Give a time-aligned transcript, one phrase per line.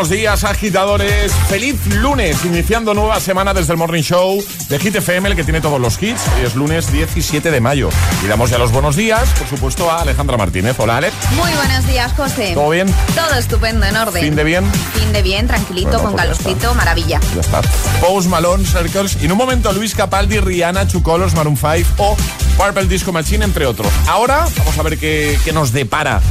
[0.00, 1.30] Buenos días, agitadores.
[1.50, 5.60] Feliz lunes, iniciando nueva semana desde el Morning Show de Hit FM, el que tiene
[5.60, 6.22] todos los hits.
[6.34, 7.90] Hoy es lunes 17 de mayo.
[8.24, 10.76] Y damos ya los buenos días, por supuesto, a Alejandra Martínez.
[10.78, 11.12] Hola, Ale.
[11.32, 12.52] Muy buenos días, José.
[12.54, 12.90] ¿Todo bien?
[13.14, 14.24] Todo estupendo, en orden.
[14.24, 14.64] ¿Fin de bien?
[14.94, 17.20] Fin de bien, tranquilito, Bueno, con pues calorcito, maravilla.
[17.34, 17.60] Ya está.
[18.00, 19.18] Post Malone, Circles.
[19.20, 22.16] Y en un momento Luis Capaldi, Rihanna, Chucolos, Maroon 5 o
[22.56, 23.92] Purple Disco Machine, entre otros.
[24.08, 26.22] Ahora vamos a ver qué, qué nos depara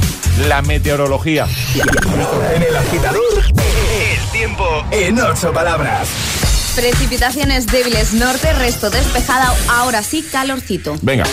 [0.48, 1.46] la meteorología.
[2.54, 6.08] En el agitador, el tiempo en ocho palabras.
[6.74, 10.96] Precipitaciones débiles norte, resto despejada, ahora sí calorcito.
[11.02, 11.24] Venga.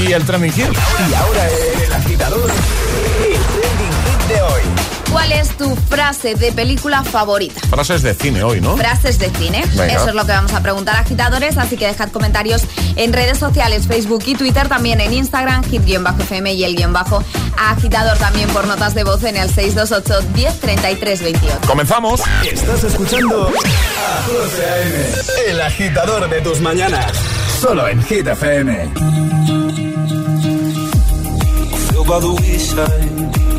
[0.00, 0.66] Y el trending hit.
[0.66, 4.73] Y ahora en el agitador, el trending hit de hoy.
[5.14, 7.60] ¿Cuál es tu frase de película favorita?
[7.68, 8.76] Frases de cine hoy, ¿no?
[8.76, 9.64] Frases de cine.
[9.76, 9.94] Venga.
[9.94, 12.62] Eso es lo que vamos a preguntar a agitadores, así que dejad comentarios
[12.96, 17.22] en redes sociales, Facebook y Twitter, también en Instagram, hit-fm y el guion bajo
[17.56, 21.58] agitador también por notas de voz en el 628 10 33 28.
[21.68, 22.20] Comenzamos.
[22.44, 27.12] Estás escuchando a José A.M., el agitador de tus mañanas.
[27.60, 28.90] Solo en Hit FM.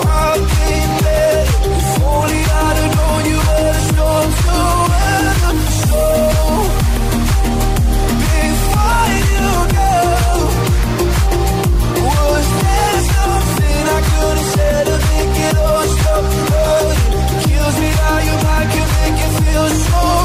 [0.00, 1.46] Your?
[1.78, 3.40] If only I'd have known you.
[5.88, 6.02] So,
[8.26, 9.94] before you go.
[12.08, 16.24] Was there something I could have said to make it all stop?
[17.46, 18.38] Kills me how your
[18.96, 20.21] make feel so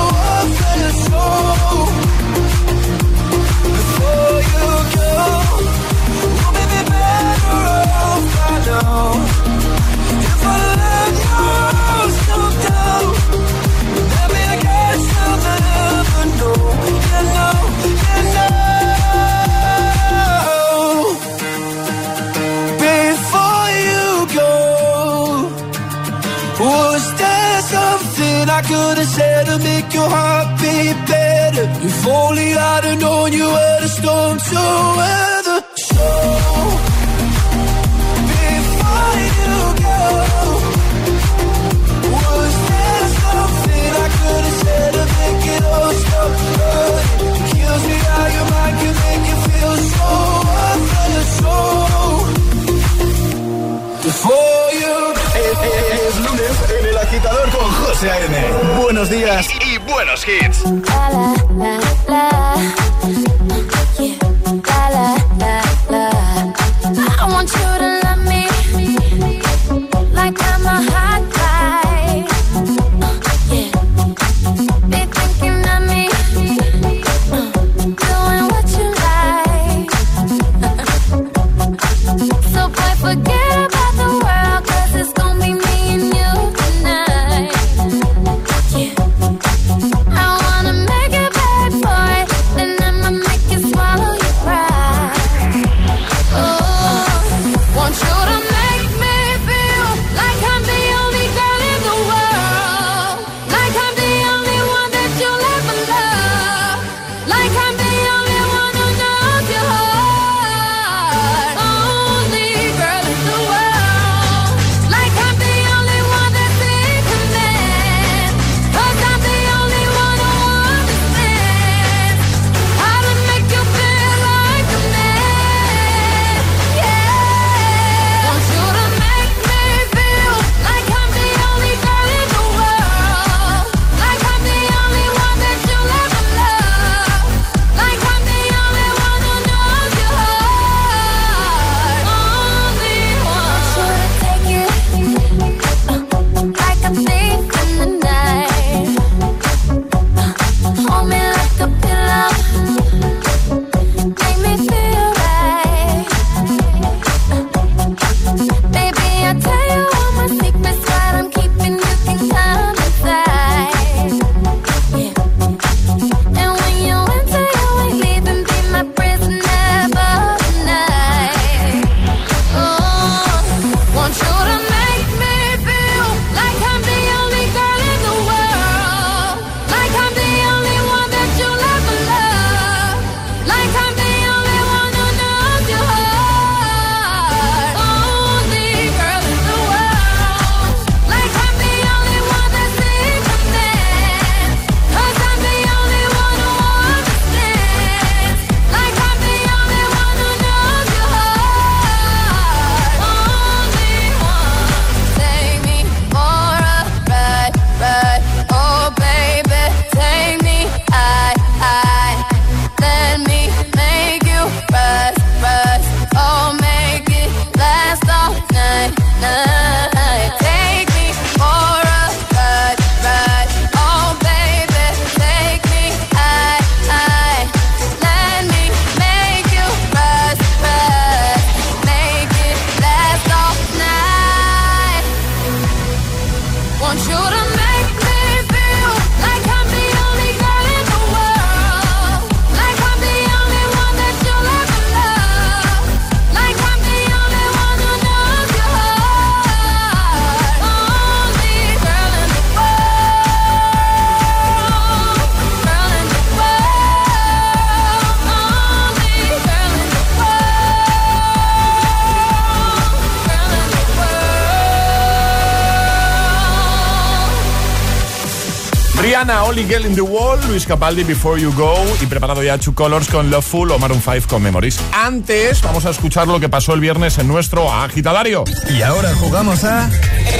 [269.27, 272.73] Rihanna, Only Girl in the Wall, Luis Capaldi, Before You Go y preparado ya Two
[272.73, 274.79] Colors con Loveful o Maroon 5 con Memories.
[274.93, 278.45] Antes vamos a escuchar lo que pasó el viernes en nuestro agitadario.
[278.69, 279.89] Y ahora jugamos a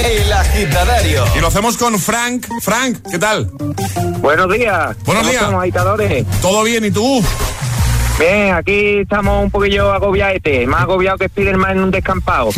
[0.05, 1.25] El Agitadario.
[1.35, 2.45] Y lo hacemos con Frank.
[2.61, 3.51] Frank, ¿qué tal?
[4.19, 4.95] Buenos días.
[5.03, 5.33] Buenos ¿Cómo días.
[5.33, 6.25] estamos, agitadores?
[6.41, 7.21] ¿Todo bien y tú?
[8.19, 12.49] Bien, aquí estamos un poquillo agobiaete, más agobiado que Spiderman en un descampado.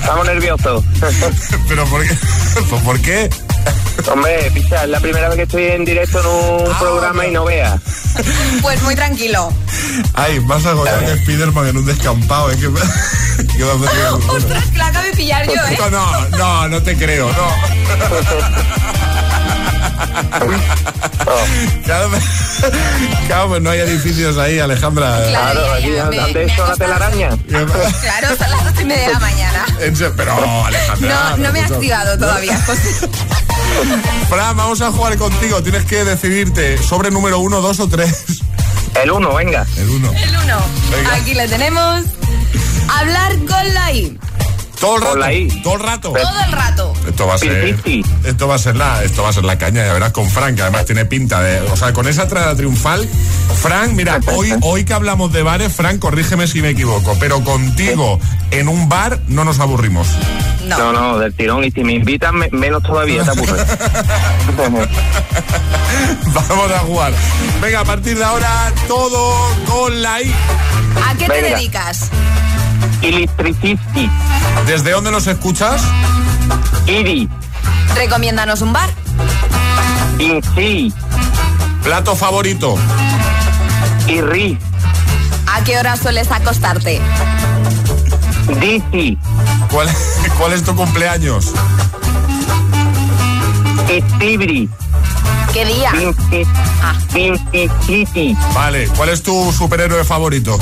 [0.00, 0.84] estamos nerviosos.
[1.68, 2.14] ¿Pero por qué?
[2.84, 3.30] ¿Por qué?
[4.10, 7.30] Hombre, picha, es la primera vez que estoy en directo en un Ah, programa y
[7.32, 7.80] no veas.
[8.62, 9.52] Pues muy tranquilo.
[10.14, 12.50] Ay, vas a golear a Spiderman en un descampado.
[12.50, 12.56] ¿eh?
[12.56, 12.68] ¿Qué,
[13.56, 14.30] qué va a hacer?
[14.30, 15.78] Ostras, que la acabo de pillar yo, ¿eh?
[15.90, 17.76] No, no, no te creo, no.
[21.84, 22.10] Claro,
[23.26, 25.22] claro, pues no hay edificios ahí, Alejandra.
[25.28, 25.60] Claro.
[25.60, 27.28] Claro, aquí ha la telaraña.
[27.48, 29.66] Claro, son las dos y media de la mañana.
[30.16, 31.30] Pero, Alejandra.
[31.30, 33.08] No, no me he activado todavía, José.
[34.28, 35.62] Fran, vamos a jugar contigo.
[35.62, 38.42] Tienes que decidirte sobre número uno, dos o tres.
[39.02, 39.66] El uno, venga.
[39.76, 40.10] El uno.
[40.12, 40.58] El uno.
[40.90, 41.14] Venga.
[41.14, 42.04] Aquí le tenemos.
[42.88, 44.18] Hablar con la I.
[44.80, 45.10] Todo el rato.
[45.12, 45.62] Con la I.
[45.62, 46.12] Todo el rato.
[46.12, 46.92] Todo el rato.
[47.08, 47.76] Esto va a ser.
[48.24, 50.56] Esto va a ser la, esto va a ser la caña, ya verás con Frank,
[50.56, 51.60] que además tiene pinta de.
[51.70, 53.08] O sea, con esa entrada triunfal.
[53.62, 58.18] Frank, mira, hoy, hoy que hablamos de bares, Frank, corrígeme si me equivoco, pero contigo
[58.50, 60.06] en un bar no nos aburrimos.
[60.64, 60.76] No.
[60.78, 61.64] No, no, del tirón.
[61.64, 63.64] Y si me invitan, me- menos todavía, te aburres.
[66.34, 67.12] Vamos a jugar.
[67.62, 69.34] Venga, a partir de ahora, todo
[69.66, 70.32] con la I.
[71.06, 71.56] ¿A qué te Venga.
[71.56, 72.10] dedicas?
[73.02, 74.10] Electricity.
[74.66, 75.82] ¿Desde dónde nos escuchas?
[76.86, 77.28] Iri.
[77.94, 78.90] Recomiéndanos un bar.
[80.18, 80.92] Insi.
[81.82, 82.76] Plato favorito.
[84.08, 84.58] Irri.
[85.46, 87.00] ¿A qué hora sueles acostarte?
[88.60, 89.18] Disi.
[89.70, 89.88] ¿Cuál,
[90.38, 91.52] cuál es tu cumpleaños?
[93.88, 94.68] Estibri.
[95.52, 95.92] ¿Qué día?
[95.92, 96.42] Vinci.
[96.82, 96.94] Ah.
[98.54, 100.58] Vale, ¿cuál es tu superhéroe favorito?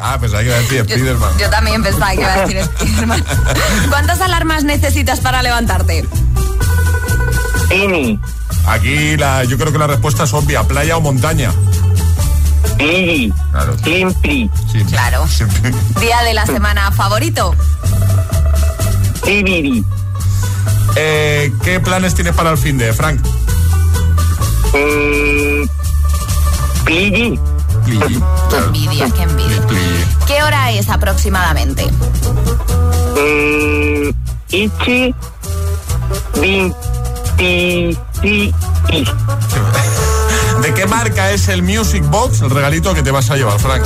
[0.00, 1.38] Ah, pues hay que decir Yo, Spiderman.
[1.38, 3.24] yo también pensaba que iba a decir Spiderman.
[3.90, 6.06] ¿Cuántas alarmas necesitas para levantarte?
[7.70, 8.18] Ini.
[8.66, 11.52] Aquí la, yo creo que la respuesta es obvia, playa o montaña.
[12.78, 13.32] Iri.
[13.50, 13.76] Claro.
[13.82, 14.50] Simpli.
[14.70, 15.26] Sí, Claro.
[15.26, 15.72] siempre.
[16.00, 17.54] ¿Día de la semana favorito?
[19.26, 19.84] Ibiri.
[20.96, 23.20] Eh, ¿Qué planes tienes para el fin de, Frank?
[24.72, 25.64] Mm,
[27.88, 29.62] Qué envidia, qué envidia.
[30.26, 31.86] ¿Qué hora es aproximadamente?
[33.16, 34.10] Mm,
[34.50, 35.14] Ichi.
[36.40, 37.96] Vinci.
[40.62, 43.84] ¿De qué marca es el Music Box, el regalito que te vas a llevar, Frank?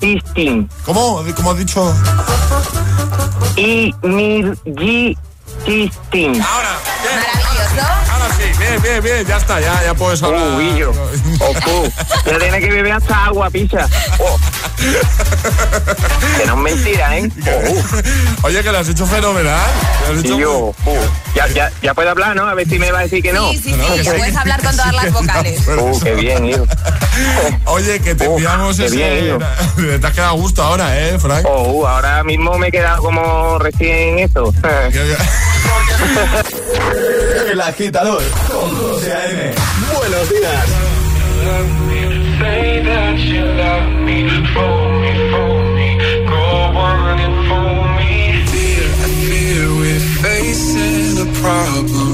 [0.00, 0.68] Sistin.
[0.84, 1.22] ¿Cómo?
[1.36, 1.94] ¿Cómo has dicho?
[3.56, 5.16] Y Mirgi.
[5.64, 6.42] Sistin.
[6.42, 7.20] Ahora, bien.
[7.20, 7.86] Maravilloso.
[8.12, 10.42] Ahora sí, bien, bien, bien, ya está, ya, ya puedes hablar.
[10.42, 10.90] Oh, Guillo.
[11.40, 11.84] Ojo.
[12.26, 13.88] Ya tiene que beber hasta agua, picha.
[14.18, 14.38] Oh.
[16.38, 17.30] Que no es mentira, ¿eh?
[17.46, 18.46] Oh.
[18.46, 19.58] Oye, que lo has hecho fenomenal.
[20.06, 20.74] Lo has hecho Y yo, oh.
[21.34, 22.46] ya, ya, ya puede hablar, ¿no?
[22.46, 23.50] A ver si me va a decir que no.
[23.50, 25.60] Sí, sí, sí, ya puedes hablar con todas las vocales.
[25.78, 26.66] Oh, qué bien, hijo.
[27.66, 28.96] Oye, que te Oh, enviamos qué ese.
[28.96, 29.38] bien,
[30.00, 31.44] te has quedado a gusto ahora, ¿eh, Frank?
[31.48, 34.52] Oh, uh, ahora mismo me he quedado como recién eso.
[37.50, 39.54] El Agitador con José A.M.
[39.96, 40.64] Buenos días.
[42.40, 46.34] Say that you love me, phone me, phone me, go
[46.76, 48.44] on and phone me.
[48.46, 52.13] Fear, I fear we're facing a problem.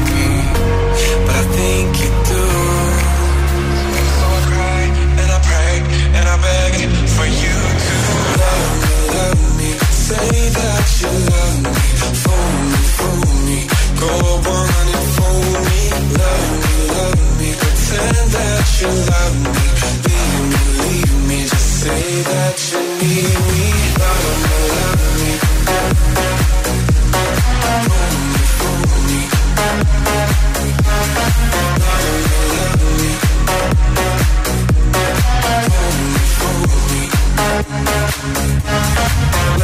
[10.11, 11.75] say that you love me,
[12.23, 13.59] fool me,
[14.01, 14.11] go
[14.55, 15.09] on and
[15.67, 15.81] me,
[16.19, 17.49] love me, love me.
[18.81, 19.65] you love me,
[20.05, 21.39] leave me, leave me.
[21.51, 23.69] Just say that you need me,
[24.01, 25.51] love me, love me.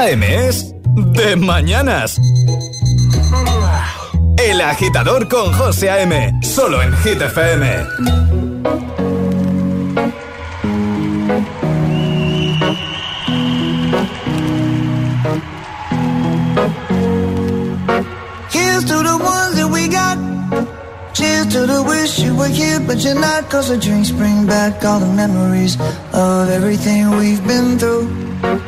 [0.00, 2.20] Es de mañanas.
[4.36, 6.40] El agitador con José A.M.
[6.40, 7.66] Solo en Hit FM.
[18.52, 20.16] Here's to the ones that we got.
[21.12, 23.50] Cheers to the wish you were here, but you're not.
[23.50, 25.76] Cause the drinks bring back all the memories
[26.12, 28.67] of everything we've been through.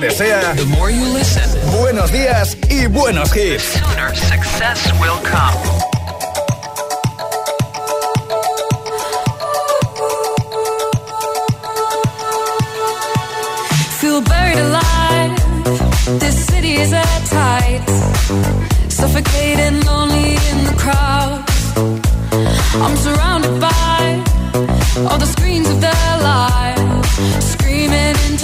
[0.00, 3.80] te desea listen, buenos días y buenos hits.
[14.00, 16.18] Feel buried alive.
[16.18, 17.92] This city is at tights.
[18.88, 21.44] Suffocating, lonely in the crowd.
[22.82, 24.24] I'm surrounded by
[25.08, 28.43] all the screens of their lives, screaming into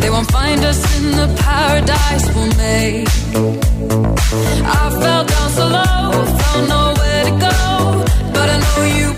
[0.00, 3.08] They won't find us in the paradise we'll make.
[4.64, 9.17] I fell down so low, found nowhere to go, but I know you.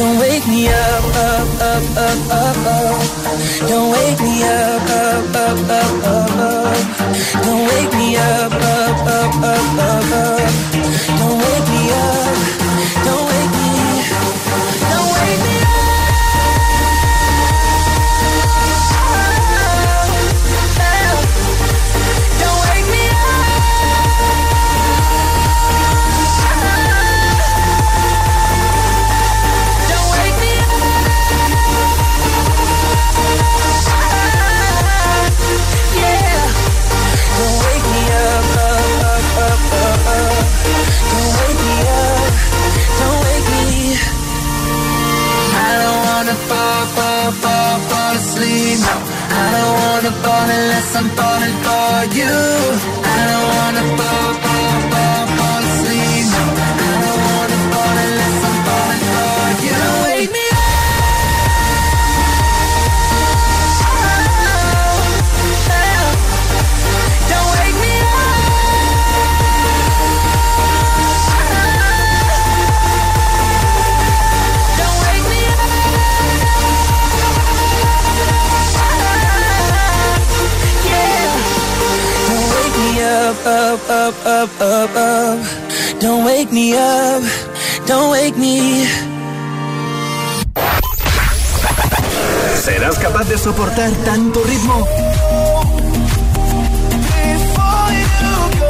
[0.00, 3.68] Don't wake me up, up, up, up, up, up.
[3.68, 7.44] Don't wake me up, up, up, up, up, up.
[7.44, 10.52] Don't wake me up, up, up, up, up, up.
[11.20, 12.32] Don't wake me up.
[13.04, 13.68] Don't wake me.
[14.88, 15.59] Don't wake me
[48.40, 48.80] fall.
[48.80, 48.94] No,
[49.40, 52.36] I don't wanna fall unless I'm falling for you.
[53.14, 54.32] I don't wanna fall,
[83.72, 85.38] up, up, up, up, up.
[86.00, 87.22] Don't wake me up.
[87.86, 88.86] Don't wake me.
[92.62, 94.86] ¿Serás capaz de soportar tanto ritmo?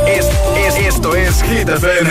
[0.07, 0.27] Es,
[0.67, 2.11] es- esto es Hit FM.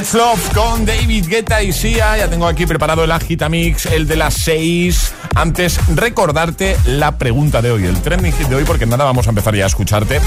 [0.00, 2.16] Let's Love con David Guetta y Sia.
[2.16, 5.12] Ya tengo aquí preparado el Agitamix, el de las 6.
[5.34, 9.28] Antes, recordarte la pregunta de hoy, el trending hit de hoy, porque nada, vamos a
[9.28, 10.18] empezar ya a escucharte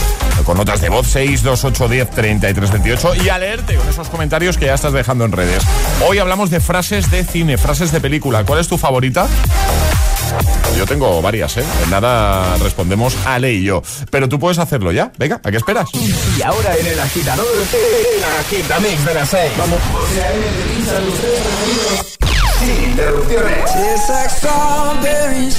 [0.45, 4.09] con notas de voz 6, 2, 8, 10, 33, 28 y a leerte con esos
[4.09, 5.63] comentarios que ya estás dejando en redes.
[6.07, 8.45] Hoy hablamos de frases de cine, frases de película.
[8.45, 9.27] ¿Cuál es tu favorita?
[10.77, 11.63] Yo tengo varias, ¿eh?
[11.89, 13.81] Nada respondemos a ley y yo.
[14.09, 15.11] Pero tú puedes hacerlo ya.
[15.17, 15.89] Venga, ¿a qué esperas?
[15.93, 19.51] Y ahora en el agitador, el agitamix de las 6.
[19.57, 19.79] Vamos.
[22.59, 23.65] Sin interrupciones.
[23.65, 25.57] Tastes like strawberries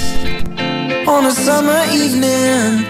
[1.07, 2.85] on a summer evening.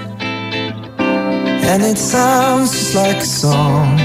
[1.66, 3.98] And it sounds just like a song.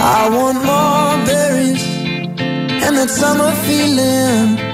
[0.00, 1.82] I want more berries
[2.84, 4.73] and that summer feeling.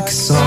[0.00, 0.39] like.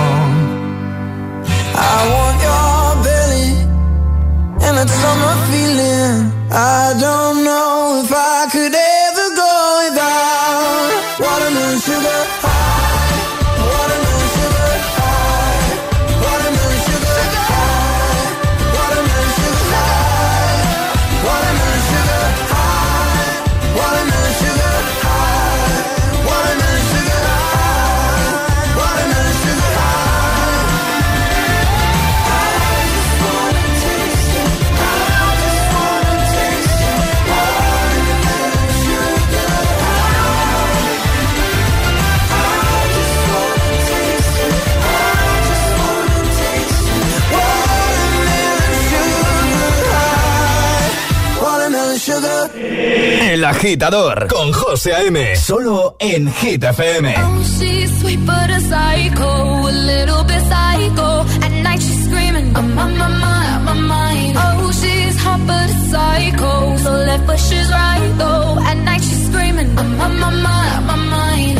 [53.63, 55.37] Agitador con José A.M.
[55.37, 57.15] Solo en Hit FM.
[57.17, 61.25] Oh, she's sweet but a psycho, a little bit psycho.
[61.41, 64.37] At night she's screaming, I'm on my mind, my mind.
[64.37, 68.59] Oh, she's hot but a psycho, so left but she's right though.
[68.69, 71.59] At night she's screaming, I'm on my mind, my mind.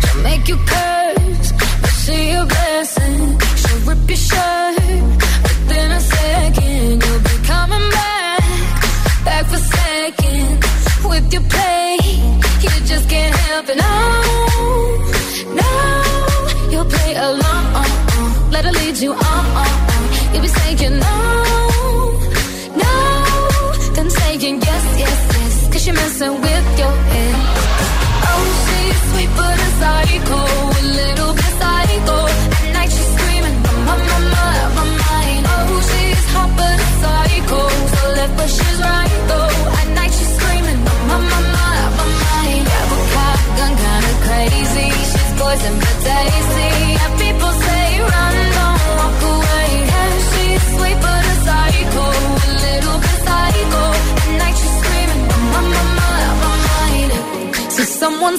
[0.00, 3.40] She'll make you curse, but she a blessing.
[3.56, 4.81] She'll rip your shirt
[19.02, 20.32] Let her lead you on.
[20.32, 22.18] You'll be saying no,
[22.76, 22.94] no,
[23.94, 25.72] then saying yes, yes, yes.
[25.72, 26.51] Cause you're messing with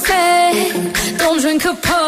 [0.06, 2.03] said, don't drink her potions.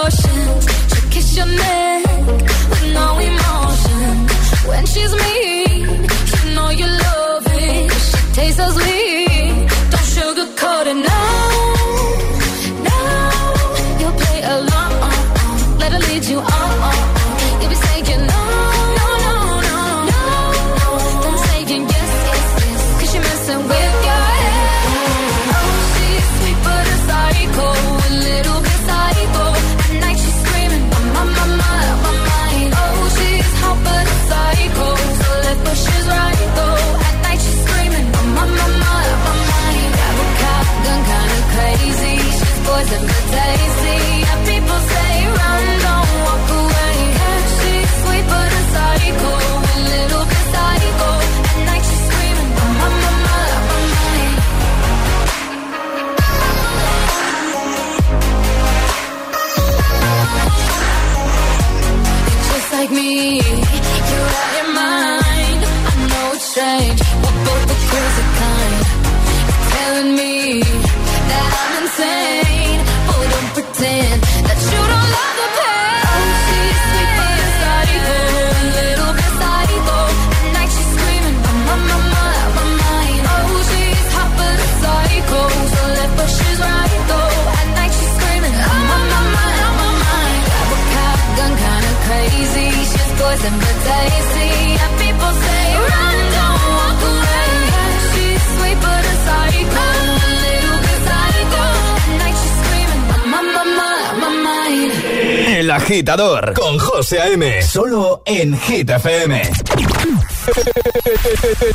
[105.96, 107.62] Agitador con José A.M.
[107.62, 109.42] Solo en Hit FM.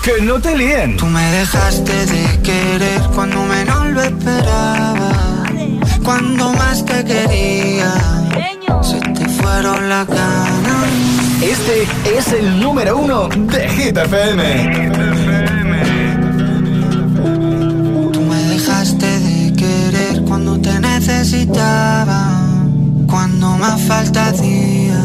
[0.03, 0.99] que no te líen.
[0.99, 5.13] Tú me dejaste de querer cuando menos lo esperaba.
[6.05, 7.95] Cuando más te quería,
[8.83, 10.85] se te fueron las ganas.
[11.41, 14.91] Este es el número uno de Hit FM.
[18.13, 22.40] Tú me dejaste de querer cuando te necesitaba.
[23.79, 25.01] falta día,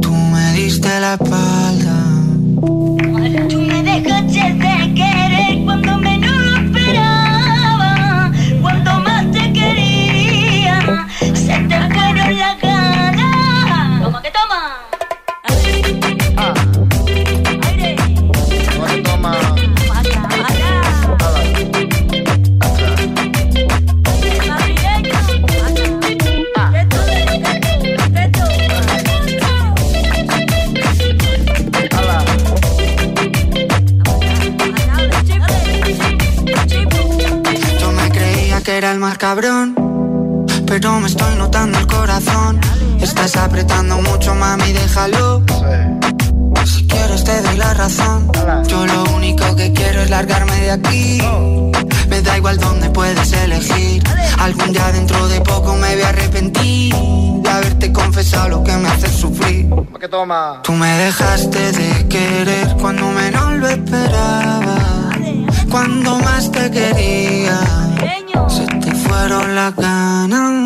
[0.00, 1.55] tú me diste la paz.
[50.66, 51.22] De aquí.
[52.08, 54.02] Me da igual dónde puedes elegir.
[54.38, 56.94] Algún día dentro de poco me voy a arrepentir
[57.42, 59.68] de haberte confesado lo que me hace sufrir.
[60.62, 64.78] Tú me dejaste de querer cuando menos lo esperaba.
[65.70, 67.60] Cuando más te quería,
[68.48, 70.65] se te fueron las ganas.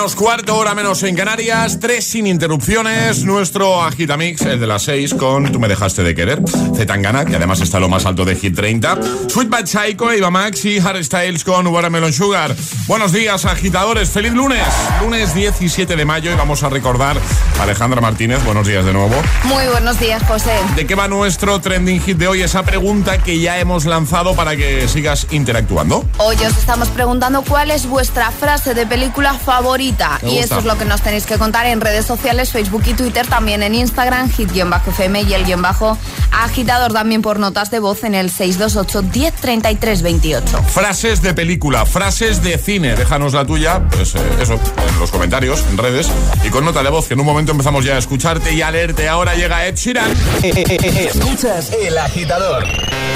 [0.00, 3.22] Menos cuarto, hora menos en Canarias, tres sin interrupciones.
[3.24, 6.42] Nuestro Agitamix, el de las seis, con Tú me dejaste de querer.
[6.74, 8.98] Zetangana, que además está lo más alto de Hit 30.
[9.28, 12.56] Sweet Bad Psycho, Eva Max y Harry Styles con Watermelon Sugar.
[12.86, 14.08] Buenos días, agitadores.
[14.08, 14.66] Feliz lunes.
[15.02, 17.18] Lunes 17 de mayo y vamos a recordar
[17.58, 18.42] a Alejandra Martínez.
[18.42, 19.14] Buenos días de nuevo.
[19.44, 20.52] Muy buenos días, José.
[20.76, 22.40] ¿De qué va nuestro trending hit de hoy?
[22.40, 26.06] Esa pregunta que ya hemos lanzado para que sigas interactuando.
[26.16, 29.89] Hoy os estamos preguntando cuál es vuestra frase de película favorita.
[30.22, 30.44] Me Y gusta.
[30.44, 33.62] eso es lo que nos tenéis que contar en redes sociales, Facebook y Twitter, también
[33.62, 35.96] en Instagram, hit-fm y el guion bajo
[36.32, 40.62] agitador también por notas de voz en el 628 1033 28.
[40.64, 42.94] Frases de película, frases de cine.
[42.94, 46.08] Déjanos la tuya, pues eh, eso, en los comentarios, en redes.
[46.44, 48.70] Y con nota de voz, que en un momento empezamos ya a escucharte y a
[48.70, 49.08] leerte.
[49.08, 50.10] Ahora llega Ed Sheeran.
[50.42, 52.64] Escuchas El Agitador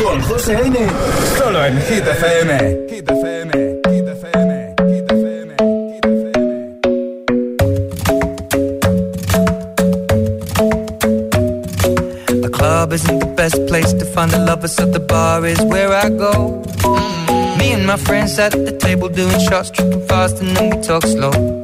[0.03, 0.79] con José A.M.
[1.39, 1.81] Solo en.
[1.83, 2.77] Hit FM.
[2.91, 3.74] Hit FM.
[12.65, 16.09] Club isn't the best place to find the lovers, so the bar is where I
[16.09, 16.35] go.
[16.89, 17.59] Mm.
[17.59, 21.03] Me and my friends at the table doing shots, tripping fast, and then we talk
[21.03, 21.64] slow.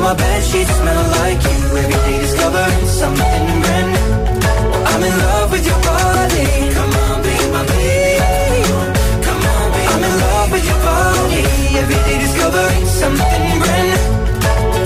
[0.00, 1.60] Now my bed sheets smell like you.
[1.76, 4.08] Every day discovering something brand new.
[4.90, 6.46] I'm in love with your body.
[6.76, 8.64] Come on, be my baby.
[9.26, 11.42] Come on, be I'm in love with your body.
[11.82, 14.06] Every day discovering something brand new.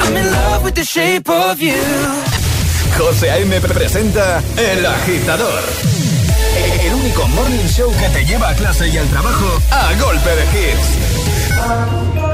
[0.03, 1.83] I'm in love with the shape of you.
[2.99, 3.61] José A.M.
[3.61, 5.63] presenta El Agitador.
[6.87, 10.45] El único morning show que te lleva a clase y al trabajo a golpe de
[10.55, 12.34] hits.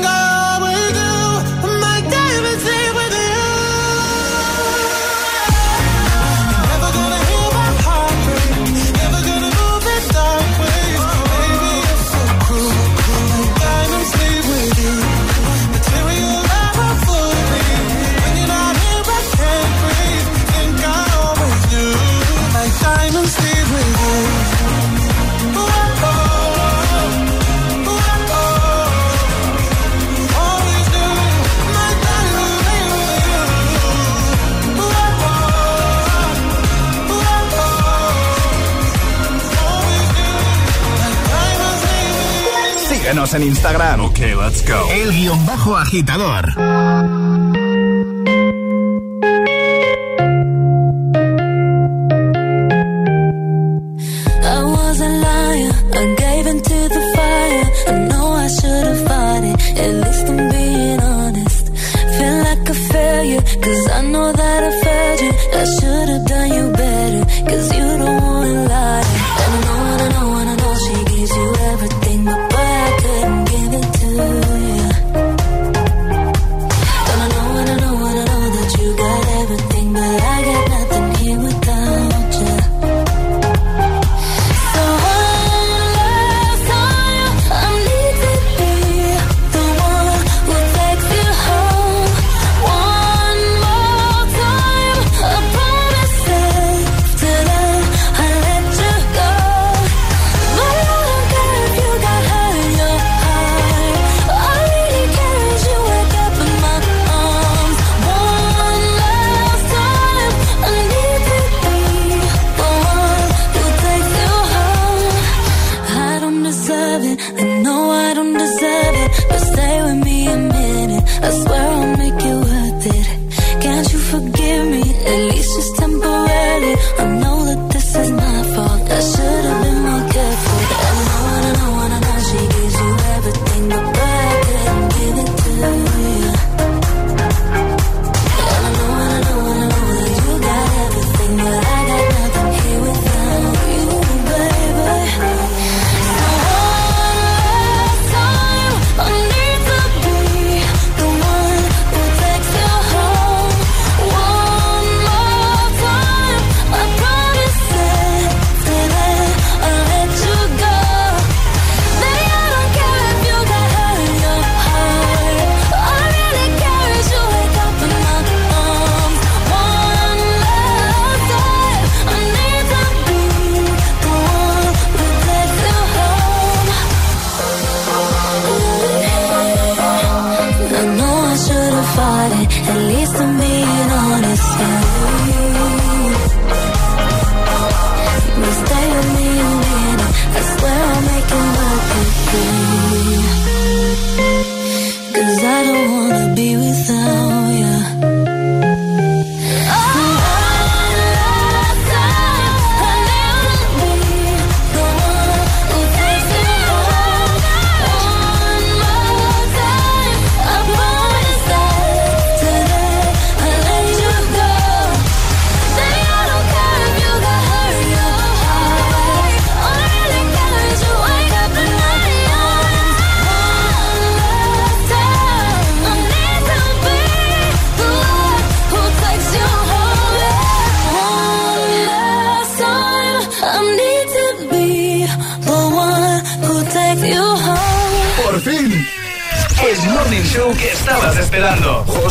[43.21, 44.01] En Instagram.
[44.01, 44.89] Ok, let's go.
[44.91, 47.60] El guion bajo agitador.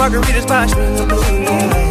[0.00, 1.89] margaritas by Yeah.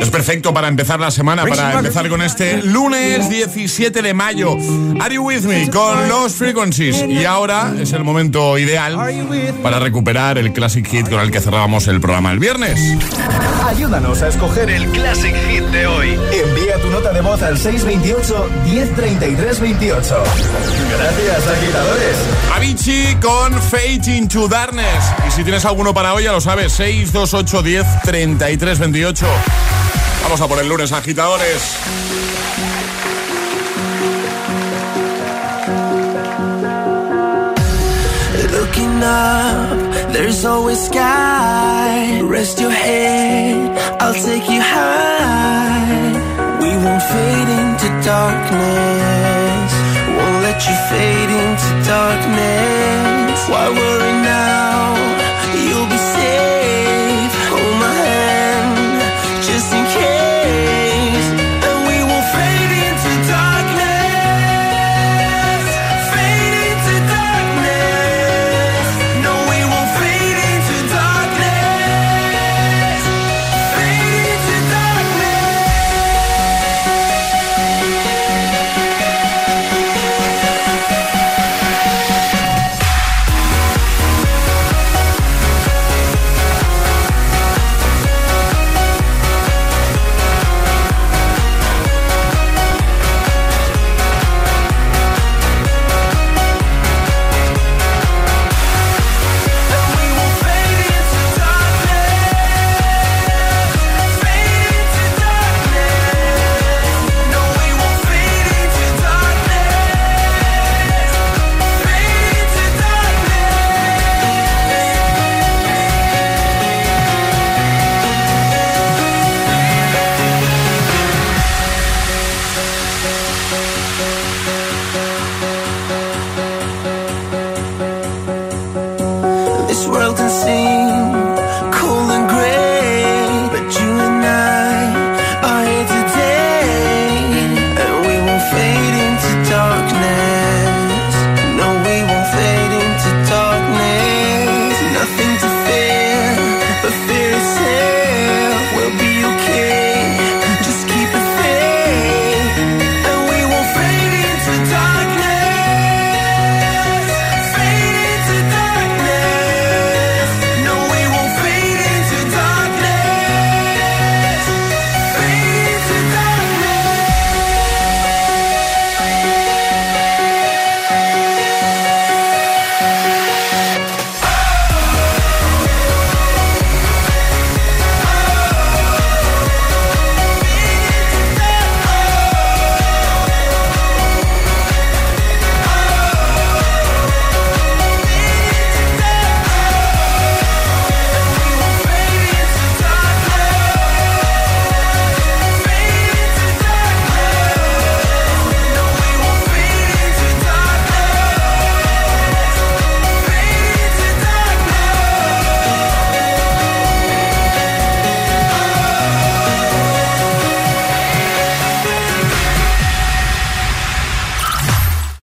[0.00, 4.56] Es perfecto para empezar la semana, para empezar con este lunes 17 de mayo.
[5.00, 5.68] Are you with me?
[5.70, 7.04] Con los frequencies.
[7.08, 8.96] Y ahora es el momento ideal
[9.62, 12.80] para recuperar el classic hit con el que cerrábamos el programa el viernes.
[13.66, 16.18] Ayúdanos a escoger el Classic Hit de hoy.
[16.32, 20.24] Envía tu nota de voz al 628 1033 28.
[20.96, 22.16] Gracias, agitadores.
[22.54, 25.12] Avicii con Fate into Darkness.
[25.26, 29.26] Y si tienes alguno para hoy, ya lo sabes, 628 10 33 28.
[30.22, 31.76] Vamos a por el lunes, agitadores.
[38.52, 42.20] Looking up, there's always sky.
[42.22, 46.12] Rest your head, I'll take you high.
[46.60, 49.72] We won't fade into darkness.
[50.16, 53.48] Won't let you fade into darkness.
[53.48, 55.05] Why worry now